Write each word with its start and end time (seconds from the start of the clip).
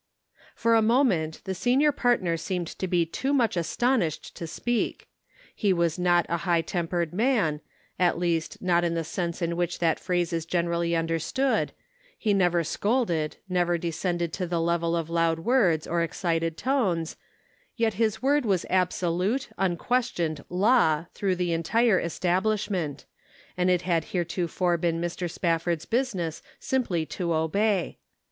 "For 0.55 0.73
a 0.73 0.81
moment 0.81 1.41
the 1.43 1.53
senior 1.53 1.91
partner 1.91 2.35
seemed 2.35 2.65
to 2.79 2.87
be 2.87 3.05
too 3.05 3.33
much 3.35 3.55
astonished 3.55 4.35
to 4.35 4.47
speak. 4.47 5.07
He 5.53 5.71
was 5.71 5.99
not 5.99 6.25
a 6.27 6.37
high 6.37 6.63
tempered 6.63 7.13
man; 7.13 7.61
at 7.99 8.17
least 8.17 8.63
not 8.63 8.83
in 8.83 8.95
the 8.95 9.03
sense 9.03 9.43
in 9.43 9.55
which 9.55 9.77
that 9.77 9.99
phrase 9.99 10.33
is 10.33 10.47
generally 10.47 10.95
under 10.95 11.19
stood; 11.19 11.71
he 12.17 12.33
never 12.33 12.63
scolded, 12.63 13.37
never 13.47 13.77
descended 13.77 14.33
to 14.33 14.47
the 14.47 14.59
level 14.59 14.95
of 14.95 15.07
loud 15.07 15.37
words, 15.37 15.85
or 15.85 16.01
excited 16.01 16.57
tones; 16.57 17.15
yet 17.75 17.93
his 17.93 18.23
word 18.23 18.43
was 18.43 18.65
absolute, 18.71 19.49
unquestioned 19.59 20.43
law, 20.49 21.05
through 21.13 21.35
the 21.35 21.53
entire 21.53 21.99
establishment; 21.99 23.05
and 23.55 23.69
it 23.69 23.83
had 23.83 24.05
heretofore 24.05 24.77
been 24.77 24.99
Mr. 24.99 25.29
Spaffovd's 25.29 25.85
business 25.85 26.41
simply 26.59 27.01
Measured 27.01 27.09
by 27.09 27.15
Trial. 27.19 27.27
341 27.27 27.35
to 27.35 27.35
obey. 27.83 27.97